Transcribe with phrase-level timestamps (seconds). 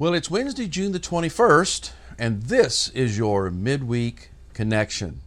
[0.00, 1.90] Well, it's Wednesday, June the 21st,
[2.20, 5.22] and this is your midweek connection.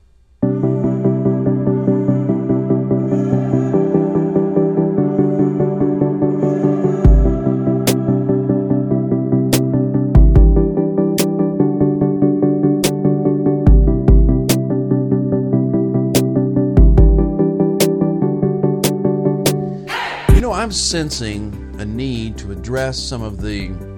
[20.33, 23.90] You know, I'm sensing a need to address some of the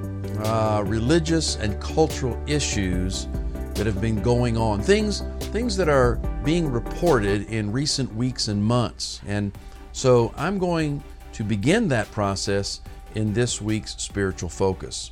[0.44, 3.28] uh, religious and cultural issues
[3.76, 4.82] that have been going on.
[4.82, 9.22] Things, things that are being reported in recent weeks and months.
[9.26, 9.52] And
[9.92, 11.04] so I'm going
[11.34, 12.82] to begin that process
[13.16, 15.12] in this week's spiritual focus.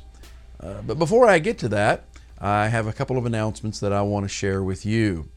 [0.60, 2.04] Uh, but before I get to that,
[2.40, 5.28] I have a couple of announcements that I want to share with you.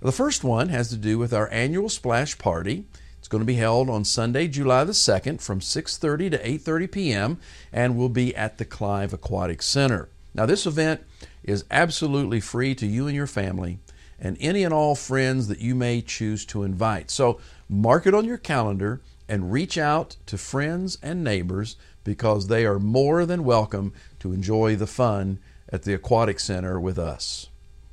[0.00, 2.84] The first one has to do with our annual splash party.
[3.28, 7.38] It's going to be held on Sunday, July the 2nd from 6:30 to 8:30 p.m.
[7.70, 10.08] and will be at the Clive Aquatic Center.
[10.32, 11.02] Now this event
[11.44, 13.80] is absolutely free to you and your family
[14.18, 17.10] and any and all friends that you may choose to invite.
[17.10, 22.64] So mark it on your calendar and reach out to friends and neighbors because they
[22.64, 25.38] are more than welcome to enjoy the fun
[25.70, 27.50] at the Aquatic Center with us.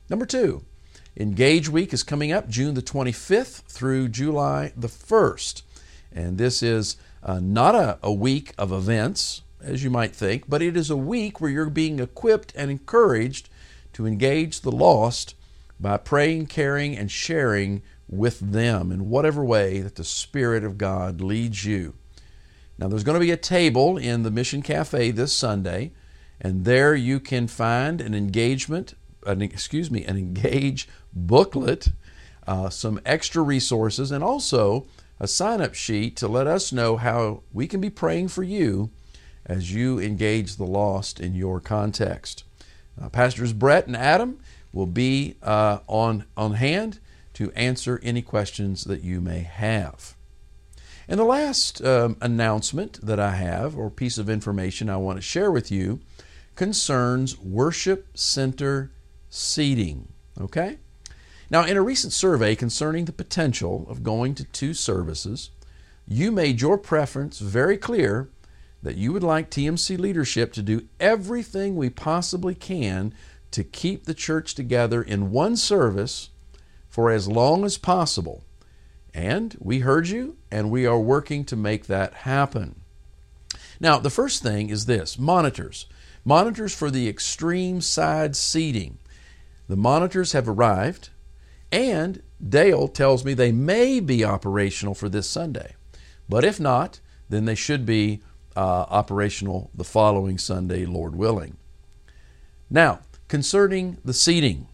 [0.10, 0.64] Number 2,
[1.18, 5.62] Engage Week is coming up June the 25th through July the 1st.
[6.12, 10.62] And this is uh, not a, a week of events, as you might think, but
[10.62, 13.48] it is a week where you're being equipped and encouraged
[13.94, 15.36] to engage the lost
[15.80, 21.22] by praying, caring, and sharing with them in whatever way that the Spirit of God
[21.22, 21.94] leads you.
[22.78, 25.94] Now, there's going to be a table in the Mission Cafe this Sunday,
[26.42, 31.90] and there you can find an engagement, an, excuse me, an engage booklet,
[32.48, 34.88] uh, some extra resources, and also
[35.20, 38.90] a sign up sheet to let us know how we can be praying for you
[39.46, 42.44] as you engage the lost in your context.
[43.02, 44.40] Uh, Pastors Brett and Adam
[44.74, 47.00] will be uh, on, on hand
[47.34, 50.16] to answer any questions that you may have.
[51.08, 55.22] And the last um, announcement that I have, or piece of information I want to
[55.22, 56.00] share with you,
[56.56, 58.92] concerns worship center
[59.36, 60.08] seating.
[60.40, 60.78] Okay?
[61.50, 65.52] Now, in a recent survey concerning the potential of going to two services,
[66.08, 68.30] you made your preference very clear
[68.82, 73.14] that you would like TMC leadership to do everything we possibly can
[73.52, 76.30] to keep the church together in one service
[76.88, 78.44] for as long as possible.
[79.14, 82.82] And we heard you, and we are working to make that happen.
[83.80, 85.86] Now, the first thing is this monitors.
[86.24, 88.98] Monitors for the extreme side seating.
[89.68, 91.10] The monitors have arrived.
[91.72, 95.76] And Dale tells me they may be operational for this Sunday.
[96.30, 97.00] But if not,
[97.30, 98.22] then they should be
[98.56, 101.58] uh, operational the following Sunday, Lord willing.
[102.70, 104.68] Now, concerning the seating,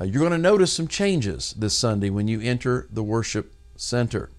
[0.00, 4.30] uh, you're going to notice some changes this Sunday when you enter the worship center.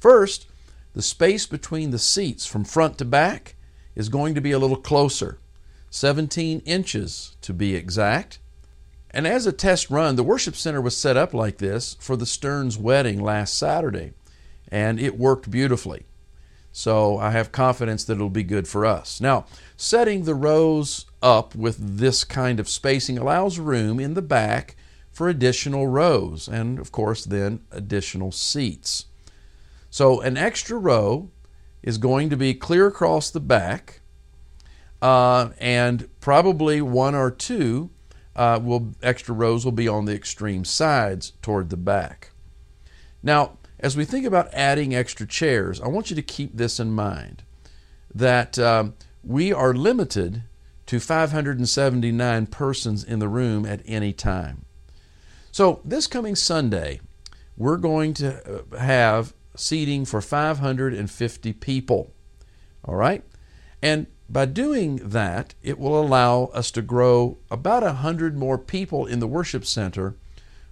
[0.00, 0.46] First,
[0.92, 3.56] the space between the seats from front to back
[3.94, 5.38] is going to be a little closer
[5.90, 8.40] 17 inches to be exact.
[9.14, 12.26] And as a test run, the worship center was set up like this for the
[12.26, 14.12] Stearns wedding last Saturday,
[14.66, 16.04] and it worked beautifully.
[16.72, 19.20] So I have confidence that it'll be good for us.
[19.20, 24.74] Now, setting the rows up with this kind of spacing allows room in the back
[25.12, 29.06] for additional rows and, of course, then additional seats.
[29.90, 31.30] So an extra row
[31.84, 34.00] is going to be clear across the back,
[35.00, 37.90] uh, and probably one or two
[38.36, 42.30] uh, will extra rows will be on the extreme sides toward the back.
[43.22, 46.92] Now, as we think about adding extra chairs, I want you to keep this in
[46.92, 47.42] mind
[48.14, 50.42] that um, we are limited
[50.86, 54.64] to 579 persons in the room at any time.
[55.50, 57.00] So, this coming Sunday,
[57.56, 62.12] we're going to uh, have seating for 550 people.
[62.84, 63.22] All right?
[63.80, 69.20] And by doing that, it will allow us to grow about 100 more people in
[69.20, 70.16] the worship center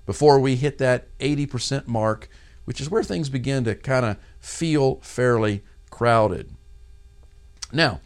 [0.07, 2.29] before we hit that 80% mark,
[2.65, 6.55] which is where things begin to kind of feel fairly crowded.
[7.73, 8.01] Now,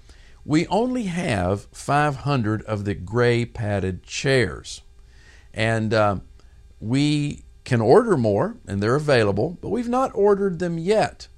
[0.44, 4.82] we only have 500 of the gray padded chairs.
[5.54, 6.16] And uh,
[6.80, 11.28] we can order more, and they're available, but we've not ordered them yet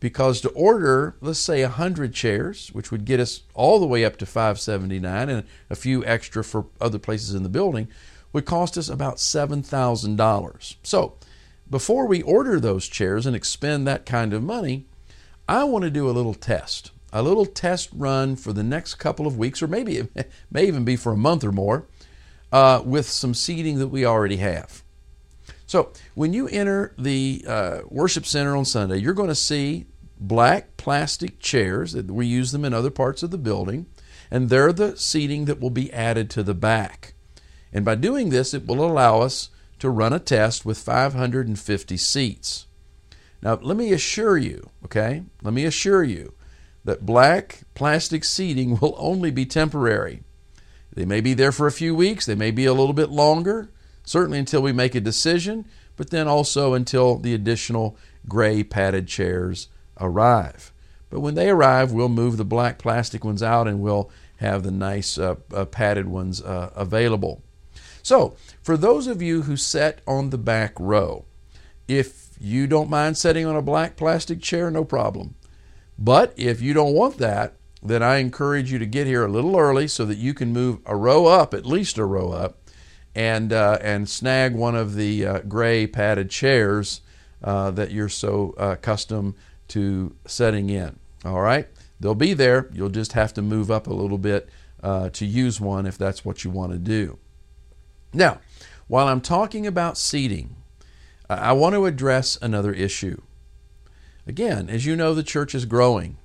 [0.00, 4.16] because to order, let's say 100 chairs, which would get us all the way up
[4.16, 7.86] to 579 and a few extra for other places in the building,
[8.32, 10.76] would cost us about $7,000.
[10.82, 11.16] So,
[11.68, 14.86] before we order those chairs and expend that kind of money,
[15.48, 16.90] I want to do a little test.
[17.12, 20.84] a little test run for the next couple of weeks, or maybe it may even
[20.84, 21.86] be for a month or more,
[22.52, 24.82] uh, with some seating that we already have.
[25.66, 29.86] So when you enter the uh, worship center on Sunday, you're going to see
[30.20, 31.96] black plastic chairs.
[31.96, 33.86] We use them in other parts of the building,
[34.30, 37.14] and they're the seating that will be added to the back.
[37.72, 42.66] And by doing this, it will allow us to run a test with 550 seats.
[43.42, 46.34] Now, let me assure you, okay, let me assure you
[46.84, 50.22] that black plastic seating will only be temporary.
[50.92, 53.70] They may be there for a few weeks, they may be a little bit longer,
[54.04, 55.66] certainly until we make a decision,
[55.96, 57.96] but then also until the additional
[58.28, 59.68] gray padded chairs
[60.00, 60.72] arrive.
[61.10, 64.70] But when they arrive, we'll move the black plastic ones out and we'll have the
[64.70, 67.42] nice uh, uh, padded ones uh, available.
[68.02, 71.26] So, for those of you who sit on the back row,
[71.86, 75.34] if you don't mind sitting on a black plastic chair, no problem.
[75.98, 79.56] But if you don't want that, then I encourage you to get here a little
[79.56, 82.58] early so that you can move a row up, at least a row up,
[83.14, 87.02] and uh, and snag one of the uh, gray padded chairs
[87.42, 89.34] uh, that you're so accustomed
[89.70, 90.98] to setting in.
[91.24, 91.68] All right,
[91.98, 92.68] they'll be there.
[92.72, 94.48] You'll just have to move up a little bit
[94.82, 97.18] uh, to use one if that's what you want to do.
[98.12, 98.40] Now,
[98.86, 100.56] while I'm talking about seating,
[101.28, 103.20] I want to address another issue.
[104.26, 106.16] Again, as you know, the church is growing.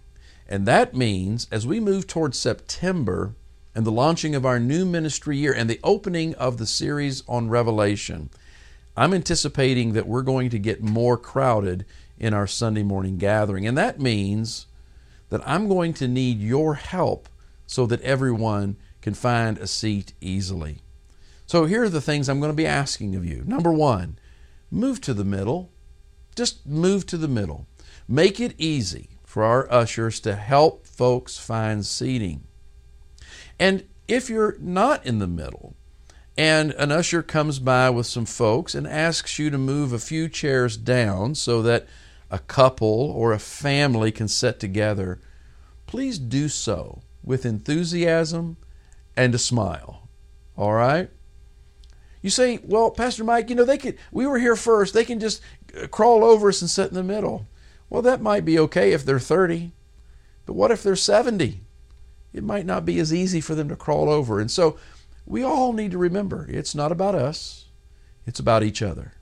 [0.47, 3.35] And that means as we move towards September
[3.73, 7.49] and the launching of our new ministry year and the opening of the series on
[7.49, 8.29] Revelation,
[8.97, 11.85] I'm anticipating that we're going to get more crowded
[12.17, 13.67] in our Sunday morning gathering.
[13.67, 14.67] And that means
[15.29, 17.27] that I'm going to need your help
[17.67, 20.79] so that everyone can find a seat easily.
[21.45, 23.43] So here are the things I'm going to be asking of you.
[23.45, 24.17] Number one,
[24.71, 25.71] move to the middle.
[26.35, 27.67] Just move to the middle.
[28.07, 32.45] Make it easy for our ushers to help folks find seating.
[33.59, 35.75] And if you're not in the middle,
[36.37, 40.27] and an usher comes by with some folks and asks you to move a few
[40.27, 41.87] chairs down so that
[42.29, 45.21] a couple or a family can sit together,
[45.87, 48.57] please do so with enthusiasm
[49.15, 50.09] and a smile.
[50.57, 51.09] All right?
[52.21, 54.93] You say, well, Pastor Mike, you know, they could, we were here first.
[54.93, 55.41] They can just
[55.79, 57.47] uh, crawl over us and sit in the middle.
[57.89, 59.71] Well, that might be okay if they're 30,
[60.45, 61.61] but what if they're 70?
[62.33, 64.39] It might not be as easy for them to crawl over.
[64.39, 64.77] And so
[65.25, 67.65] we all need to remember it's not about us,
[68.25, 69.13] it's about each other.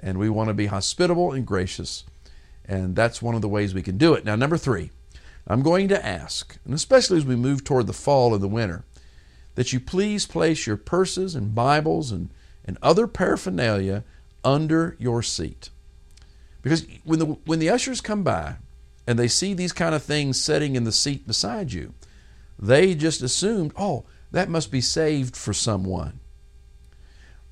[0.00, 2.04] And we want to be hospitable and gracious.
[2.64, 4.24] And that's one of the ways we can do it.
[4.24, 4.90] Now, number three,
[5.46, 8.84] I'm going to ask, and especially as we move toward the fall and the winter,
[9.54, 12.30] that you please place your purses and Bibles and,
[12.64, 14.04] and other paraphernalia
[14.44, 15.70] under your seat.
[16.62, 18.56] Because when the, when the ushers come by
[19.06, 21.92] and they see these kind of things sitting in the seat beside you,
[22.58, 26.20] they just assumed, oh, that must be saved for someone.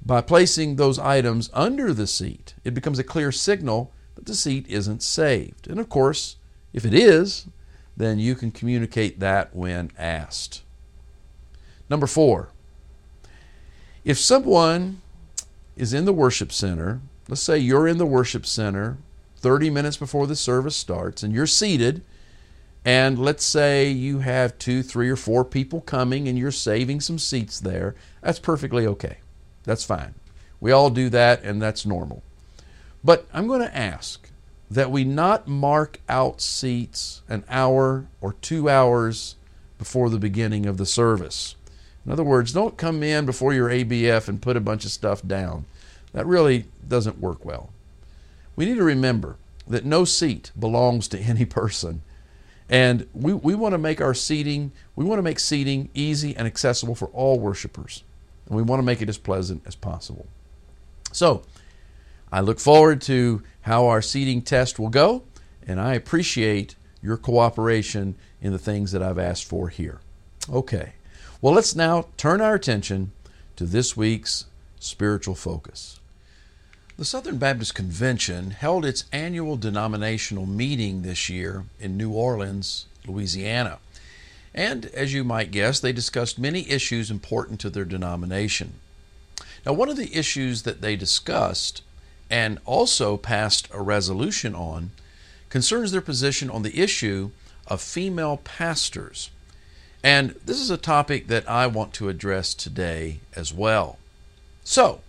[0.05, 4.67] By placing those items under the seat, it becomes a clear signal that the seat
[4.69, 5.69] isn't saved.
[5.69, 6.37] And of course,
[6.73, 7.47] if it is,
[7.97, 10.63] then you can communicate that when asked.
[11.89, 12.49] Number four,
[14.05, 15.03] if someone
[15.77, 17.01] is in the worship center
[17.31, 18.99] let's say you're in the worship center
[19.37, 22.03] 30 minutes before the service starts and you're seated
[22.85, 27.19] and let's say you have two three or four people coming and you're saving some
[27.19, 29.19] seats there that's perfectly okay.
[29.65, 30.15] That's fine.
[30.61, 32.23] We all do that and that's normal.
[33.03, 34.29] But i'm going to ask
[34.71, 39.37] that we not mark out seats an hour or two hours
[39.79, 41.57] before the beginning of the service.
[42.07, 45.27] In other words don't come in before your abf and put a bunch of stuff
[45.27, 45.65] down.
[46.13, 47.71] That really doesn't work well.
[48.57, 52.03] We need to remember that no seat belongs to any person.
[52.71, 56.47] And we, we want to make our seating, we want to make seating easy and
[56.47, 58.05] accessible for all worshipers.
[58.47, 60.27] And we want to make it as pleasant as possible.
[61.13, 61.43] So,
[62.33, 65.25] I look forward to how our seating test will go,
[65.67, 70.01] and I appreciate your cooperation in the things that I've asked for here.
[70.49, 70.93] Okay,
[71.41, 73.11] well, let's now turn our attention
[73.57, 74.47] to this week's
[74.79, 76.00] spiritual focus.
[77.01, 83.79] The Southern Baptist Convention held its annual denominational meeting this year in New Orleans, Louisiana.
[84.55, 88.75] And as you might guess, they discussed many issues important to their denomination.
[89.65, 91.81] Now, one of the issues that they discussed
[92.29, 94.91] and also passed a resolution on
[95.49, 97.31] concerns their position on the issue
[97.67, 99.31] of female pastors.
[100.05, 103.97] And this is a topic that I want to address today as well.
[104.65, 105.01] So,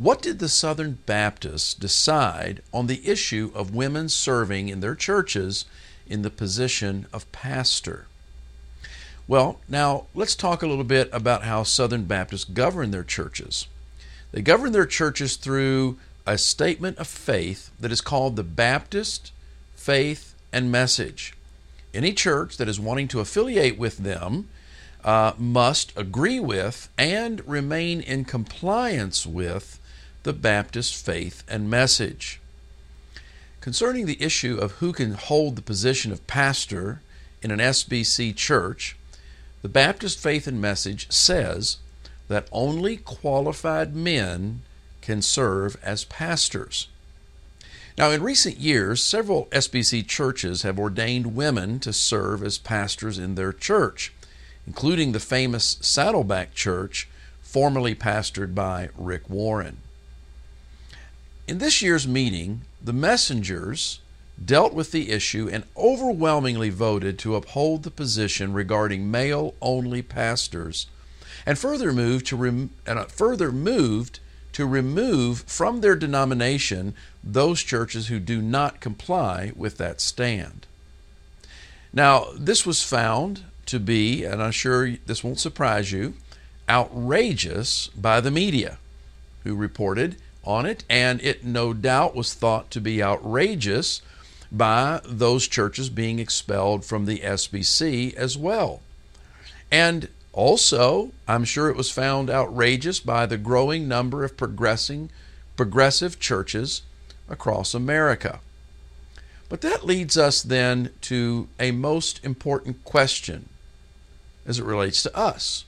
[0.00, 5.66] what did the Southern Baptists decide on the issue of women serving in their churches
[6.06, 8.06] in the position of pastor.
[9.28, 13.66] Well, now let's talk a little bit about how Southern Baptists govern their churches.
[14.32, 19.32] They govern their churches through a statement of faith that is called the Baptist
[19.76, 21.34] Faith and Message.
[21.92, 24.48] Any church that is wanting to affiliate with them
[25.04, 29.76] uh, must agree with and remain in compliance with
[30.22, 32.40] the Baptist faith and message.
[33.60, 37.00] Concerning the issue of who can hold the position of pastor
[37.42, 38.96] in an SBC church,
[39.62, 41.78] the Baptist Faith and Message says
[42.28, 44.62] that only qualified men
[45.00, 46.88] can serve as pastors.
[47.96, 53.34] Now, in recent years, several SBC churches have ordained women to serve as pastors in
[53.34, 54.12] their church,
[54.66, 57.08] including the famous Saddleback Church,
[57.42, 59.78] formerly pastored by Rick Warren.
[61.50, 63.98] In this year's meeting, the messengers
[64.42, 70.86] dealt with the issue and overwhelmingly voted to uphold the position regarding male only pastors
[71.44, 74.20] and further moved to rem- and uh, further moved
[74.52, 80.68] to remove from their denomination those churches who do not comply with that stand.
[81.92, 86.14] Now, this was found to be, and I'm sure this won't surprise you,
[86.68, 88.78] outrageous by the media,
[89.42, 90.14] who reported
[90.44, 94.02] on it, and it no doubt was thought to be outrageous
[94.50, 98.80] by those churches being expelled from the SBC as well.
[99.70, 105.10] And also, I'm sure it was found outrageous by the growing number of progressing
[105.56, 106.82] progressive churches
[107.28, 108.40] across America.
[109.48, 113.48] But that leads us then to a most important question
[114.46, 115.64] as it relates to us.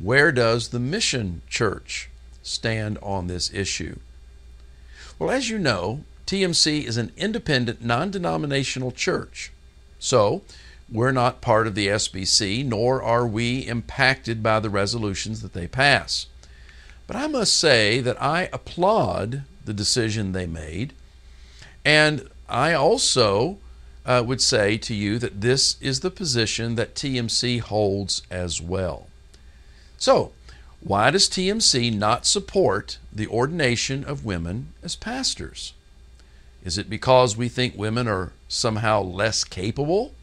[0.00, 2.10] Where does the mission church
[2.42, 3.98] stand on this issue?
[5.18, 9.50] Well, as you know, TMC is an independent, non denominational church.
[9.98, 10.42] So,
[10.90, 15.66] we're not part of the SBC, nor are we impacted by the resolutions that they
[15.66, 16.26] pass.
[17.06, 20.92] But I must say that I applaud the decision they made,
[21.84, 23.58] and I also
[24.06, 29.08] uh, would say to you that this is the position that TMC holds as well.
[29.98, 30.32] So,
[30.80, 35.72] why does TMC not support the ordination of women as pastors?
[36.64, 40.14] Is it because we think women are somehow less capable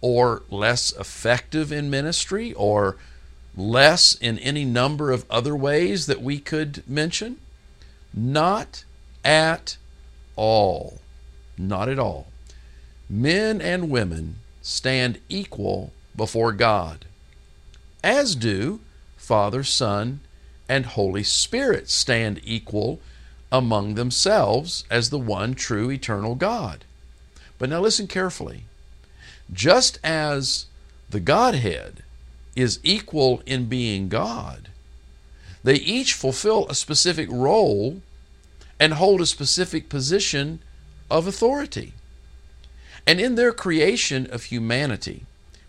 [0.00, 2.96] or less effective in ministry or
[3.56, 7.38] less in any number of other ways that we could mention?
[8.14, 8.84] Not
[9.24, 9.76] at
[10.36, 11.00] all.
[11.58, 12.28] Not at all.
[13.08, 17.04] Men and women stand equal before God,
[18.02, 18.80] as do
[19.26, 20.20] Father, Son,
[20.68, 23.00] and Holy Spirit stand equal
[23.50, 26.84] among themselves as the one true eternal God.
[27.58, 28.66] But now listen carefully.
[29.52, 30.66] Just as
[31.10, 32.04] the Godhead
[32.54, 34.68] is equal in being God,
[35.64, 38.02] they each fulfill a specific role
[38.78, 40.60] and hold a specific position
[41.10, 41.94] of authority.
[43.04, 45.24] And in their creation of humanity,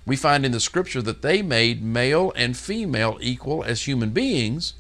[0.08, 4.74] we find in the scripture that they made male and female equal as human beings,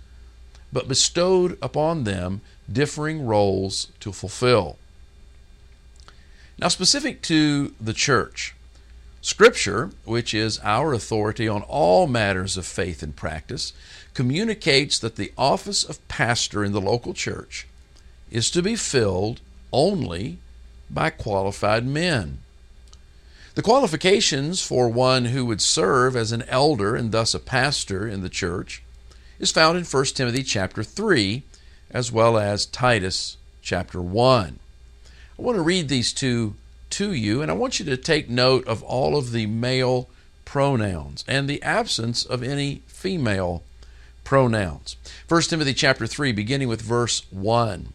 [0.71, 2.39] but bestowed upon them
[2.71, 4.77] differing roles to fulfill.
[6.57, 8.55] Now, specific to the church,
[9.21, 13.73] Scripture, which is our authority on all matters of faith and practice,
[14.13, 17.67] communicates that the office of pastor in the local church
[18.31, 19.41] is to be filled
[19.73, 20.37] only
[20.89, 22.39] by qualified men.
[23.57, 28.21] The qualifications for one who would serve as an elder and thus a pastor in
[28.21, 28.83] the church
[29.39, 31.41] is found in 1 Timothy chapter 3
[31.89, 34.59] as well as Titus chapter 1.
[35.39, 36.53] I want to read these two
[36.91, 40.07] to you, and I want you to take note of all of the male
[40.45, 43.63] pronouns and the absence of any female
[44.23, 44.97] pronouns.
[45.27, 47.91] 1 Timothy chapter 3, beginning with verse 1.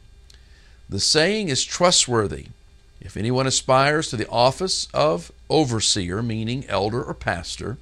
[0.88, 2.46] The saying is trustworthy.
[3.04, 7.78] If anyone aspires to the office of overseer, meaning elder or pastor,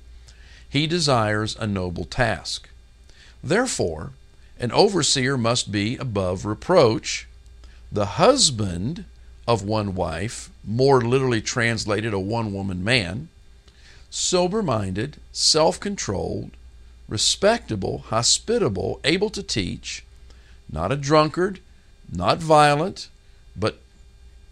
[0.66, 2.70] he desires a noble task.
[3.44, 4.12] Therefore,
[4.58, 7.28] an overseer must be above reproach,
[7.92, 9.04] the husband
[9.46, 13.28] of one wife, more literally translated, a one woman man,
[14.08, 16.52] sober minded, self controlled,
[17.08, 20.02] respectable, hospitable, able to teach,
[20.72, 21.60] not a drunkard,
[22.10, 23.08] not violent,
[23.54, 23.80] but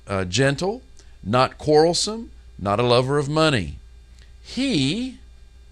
[0.09, 0.83] uh, gentle,
[1.23, 3.77] not quarrelsome, not a lover of money.
[4.43, 5.19] He,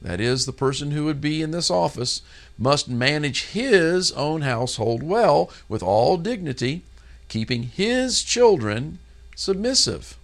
[0.03, 2.23] that is, the person who would be in this office,
[2.59, 6.83] must manage his own household well with all dignity,
[7.29, 8.99] keeping his children
[9.35, 10.17] submissive.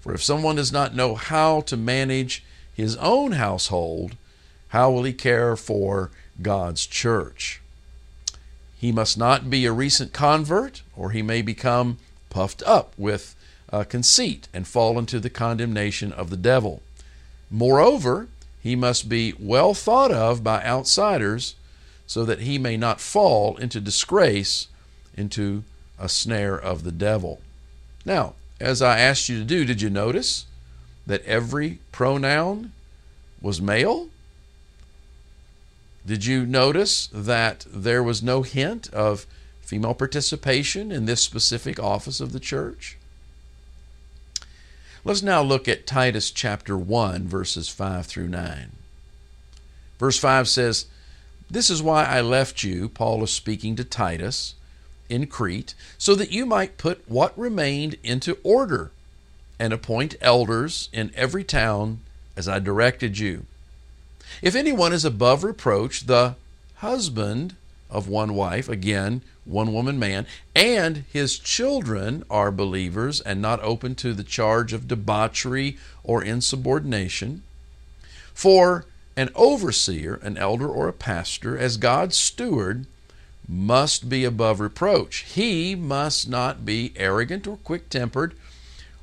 [0.00, 2.44] For if someone does not know how to manage
[2.74, 4.16] his own household,
[4.68, 7.60] how will he care for God's church?
[8.78, 11.98] He must not be a recent convert, or he may become
[12.32, 13.36] puffed up with
[13.70, 16.82] uh, conceit and fall into the condemnation of the devil.
[17.50, 18.28] Moreover,
[18.62, 21.54] he must be well thought of by outsiders
[22.06, 24.68] so that he may not fall into disgrace,
[25.14, 25.62] into
[25.98, 27.40] a snare of the devil.
[28.06, 30.46] Now, as I asked you to do, did you notice
[31.06, 32.72] that every pronoun
[33.42, 34.08] was male?
[36.06, 39.26] Did you notice that there was no hint of
[39.72, 42.98] female participation in this specific office of the church?
[45.02, 48.72] Let's now look at Titus chapter 1, verses 5 through 9.
[49.98, 50.84] Verse 5 says,
[51.50, 54.56] This is why I left you, Paul is speaking to Titus,
[55.08, 58.90] in Crete, so that you might put what remained into order
[59.58, 62.00] and appoint elders in every town
[62.36, 63.46] as I directed you.
[64.42, 66.36] If anyone is above reproach, the
[66.74, 67.56] husband
[67.92, 73.94] of one wife, again, one woman man, and his children are believers and not open
[73.96, 77.42] to the charge of debauchery or insubordination.
[78.32, 82.86] For an overseer, an elder, or a pastor, as God's steward,
[83.46, 85.18] must be above reproach.
[85.34, 88.34] He must not be arrogant or quick tempered,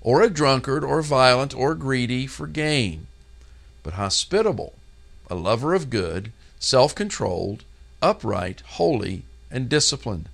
[0.01, 3.05] or a drunkard, or violent, or greedy for gain,
[3.83, 4.73] but hospitable,
[5.29, 7.63] a lover of good, self controlled,
[8.01, 10.29] upright, holy, and disciplined.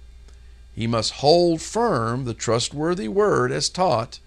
[0.75, 4.19] He must hold firm the trustworthy word as taught,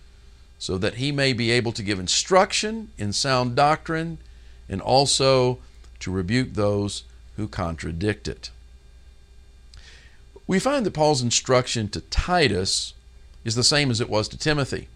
[0.59, 4.19] so that he may be able to give instruction in sound doctrine
[4.69, 5.59] and also
[6.01, 7.05] to rebuke those
[7.37, 8.51] who contradict it.
[10.47, 12.95] We find that Paul's instruction to Titus
[13.45, 14.89] is the same as it was to Timothy.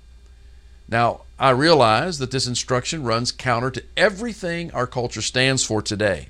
[0.89, 6.29] Now, I realize that this instruction runs counter to everything our culture stands for today.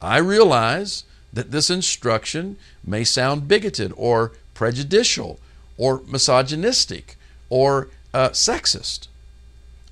[0.00, 5.38] I realize that this instruction may sound bigoted or prejudicial
[5.76, 7.16] or misogynistic
[7.50, 9.08] or uh, sexist.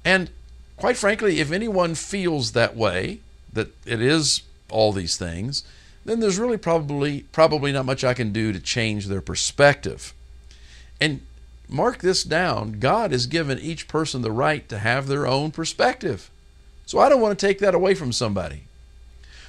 [0.04, 0.30] And
[0.76, 3.20] quite frankly, if anyone feels that way,
[3.52, 5.64] that it is all these things,
[6.04, 10.14] then there's really probably probably not much I can do to change their perspective.
[11.00, 11.20] And
[11.68, 16.30] mark this down, God has given each person the right to have their own perspective.
[16.86, 18.62] So I don't want to take that away from somebody.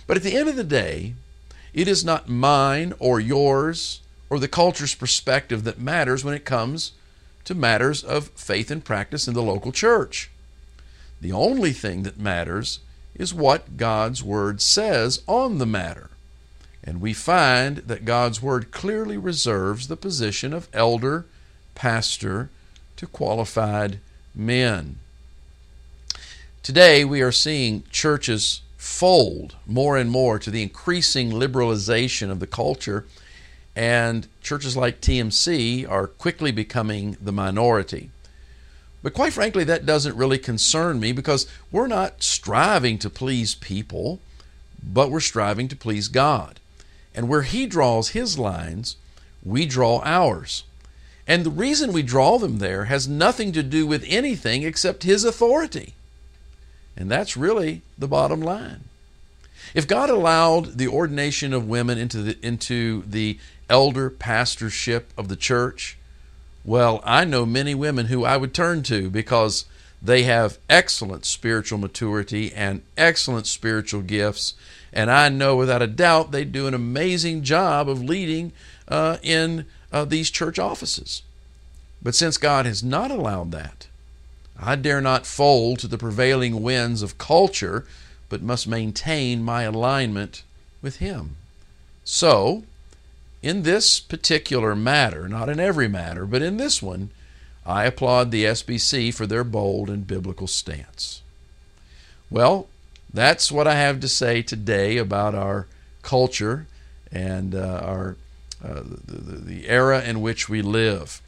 [0.06, 1.14] But at the end of the day,
[1.74, 6.94] it is not mine or yours or the culture's perspective that matters when it comes
[7.46, 10.30] to matters of faith and practice in the local church.
[11.22, 12.80] The only thing that matters
[13.16, 16.10] is what God's Word says on the matter.
[16.84, 21.26] And we find that God's Word clearly reserves the position of elder,
[21.76, 22.50] pastor,
[22.98, 24.00] to qualified
[24.36, 24.98] men.
[26.62, 32.46] Today, we are seeing churches fold more and more to the increasing liberalization of the
[32.46, 33.06] culture,
[33.78, 38.10] and churches like TMC are quickly becoming the minority.
[39.02, 44.20] But quite frankly, that doesn't really concern me because we're not striving to please people,
[44.84, 46.60] but we're striving to please God.
[47.16, 48.98] And where He draws His lines,
[49.46, 50.66] we draw ours.
[51.26, 55.24] And the reason we draw them there has nothing to do with anything except His
[55.24, 55.94] authority.
[56.96, 58.86] And that's really the bottom line.
[59.74, 65.36] If God allowed the ordination of women into the, into the elder pastorship of the
[65.36, 65.98] church,
[66.64, 69.66] well, I know many women who I would turn to because
[70.02, 74.54] they have excellent spiritual maturity and excellent spiritual gifts
[74.94, 78.54] and I know without a doubt they do an amazing job of leading
[78.88, 81.24] uh, in uh, these church offices.
[82.02, 83.88] But since God has not allowed that,
[84.60, 87.86] I dare not fold to the prevailing winds of culture,
[88.30, 90.44] but must maintain my alignment
[90.82, 91.36] with Him.
[92.04, 92.64] So,
[93.42, 97.10] in this particular matter, not in every matter, but in this one,
[97.66, 101.22] I applaud the SBC for their bold and biblical stance.
[102.30, 102.68] Well,
[103.14, 105.68] that's what I have to say today about our
[106.02, 106.68] culture
[107.12, 108.18] and uh, our
[108.64, 111.22] uh, the, the era in which we live.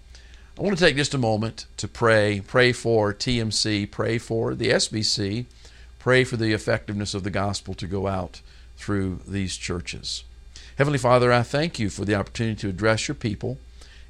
[0.58, 2.42] I want to take just a moment to pray.
[2.48, 5.48] Pray for TMC, pray for the SBC,
[6.00, 8.40] pray for the effectiveness of the gospel to go out
[8.78, 10.24] through these churches.
[10.78, 13.58] Heavenly Father, I thank you for the opportunity to address your people,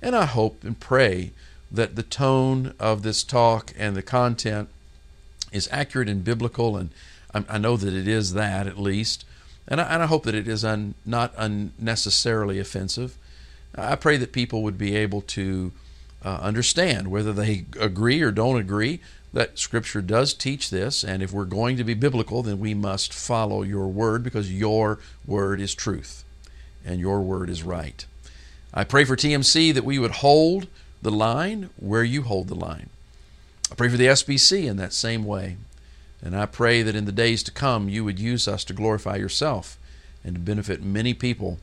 [0.03, 1.31] and I hope and pray
[1.71, 4.69] that the tone of this talk and the content
[5.51, 6.91] is accurate and biblical and
[7.33, 9.25] I, know that it is that at least,
[9.67, 13.17] and I, hope that it is un, not unnecessarily offensive.
[13.75, 15.71] I pray that people would be able to
[16.23, 18.99] uh, understand, whether they agree or don't agree,
[19.33, 21.03] that Scripture does teach this.
[21.03, 24.99] And if we're going to be biblical, then we must follow your word because your
[25.25, 26.23] word is truth
[26.85, 28.05] and your word is right.
[28.73, 30.67] I pray for TMC that we would hold
[31.01, 32.89] the line where you hold the line.
[33.71, 35.57] I pray for the SBC in that same way.
[36.21, 39.15] And I pray that in the days to come, you would use us to glorify
[39.17, 39.77] yourself
[40.23, 41.59] and to benefit many people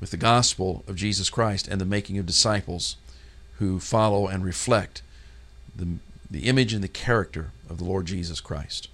[0.00, 2.96] with the gospel of Jesus Christ and the making of disciples
[3.58, 5.02] who follow and reflect
[5.74, 5.86] the,
[6.30, 8.88] the image and the character of the Lord Jesus Christ.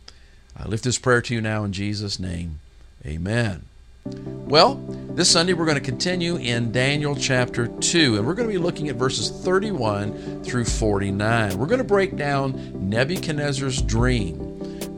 [0.57, 2.61] I lift this prayer to you now in Jesus' name.
[3.05, 3.65] Amen.
[4.05, 4.75] Well,
[5.15, 8.59] this Sunday we're going to continue in Daniel chapter 2, and we're going to be
[8.59, 11.57] looking at verses 31 through 49.
[11.57, 14.39] We're going to break down Nebuchadnezzar's dream.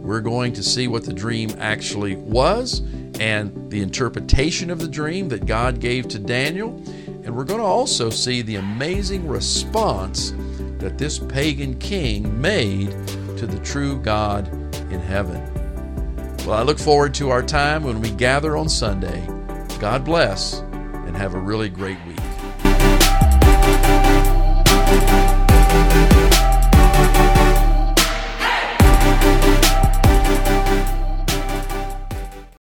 [0.03, 2.81] We're going to see what the dream actually was
[3.21, 6.83] and the interpretation of the dream that God gave to Daniel.
[7.25, 10.33] And we're going to also see the amazing response
[10.79, 12.91] that this pagan king made
[13.39, 14.49] to the true God
[14.93, 15.43] in heaven.
[16.47, 19.27] Well, I look forward to our time when we gather on Sunday.
[19.81, 22.24] God bless and have a really great week.